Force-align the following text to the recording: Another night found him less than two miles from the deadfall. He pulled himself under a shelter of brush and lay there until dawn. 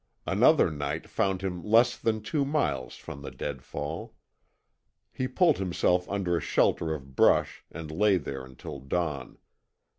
Another 0.25 0.71
night 0.71 1.07
found 1.07 1.43
him 1.43 1.61
less 1.61 1.95
than 1.95 2.23
two 2.23 2.43
miles 2.43 2.95
from 2.95 3.21
the 3.21 3.29
deadfall. 3.29 4.15
He 5.11 5.27
pulled 5.27 5.59
himself 5.59 6.09
under 6.09 6.35
a 6.35 6.41
shelter 6.41 6.91
of 6.95 7.15
brush 7.15 7.63
and 7.71 7.91
lay 7.91 8.17
there 8.17 8.43
until 8.43 8.79
dawn. 8.79 9.37